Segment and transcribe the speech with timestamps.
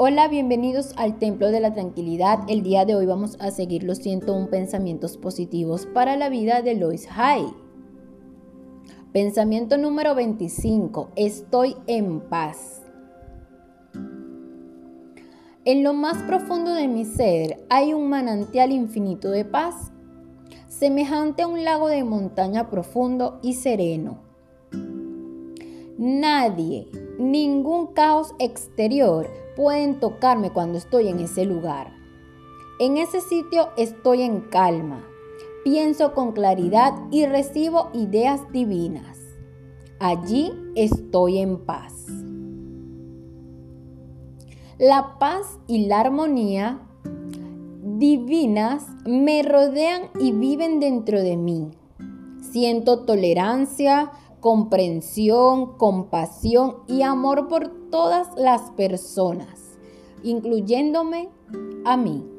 [0.00, 2.44] Hola, bienvenidos al Templo de la Tranquilidad.
[2.46, 6.76] El día de hoy vamos a seguir los 101 pensamientos positivos para la vida de
[6.76, 7.44] Lois Hay.
[9.12, 11.10] Pensamiento número 25.
[11.16, 12.82] Estoy en paz.
[15.64, 19.90] En lo más profundo de mi ser hay un manantial infinito de paz,
[20.68, 24.20] semejante a un lago de montaña profundo y sereno.
[26.00, 26.86] Nadie,
[27.18, 31.92] ningún caos exterior pueden tocarme cuando estoy en ese lugar.
[32.78, 35.04] En ese sitio estoy en calma,
[35.64, 39.18] pienso con claridad y recibo ideas divinas.
[39.98, 42.06] Allí estoy en paz.
[44.78, 46.78] La paz y la armonía
[47.82, 51.72] divinas me rodean y viven dentro de mí.
[52.40, 59.78] Siento tolerancia, comprensión, compasión y amor por todas las personas,
[60.22, 61.28] incluyéndome
[61.84, 62.37] a mí.